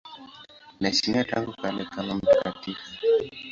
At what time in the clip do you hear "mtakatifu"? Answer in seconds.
2.15-2.91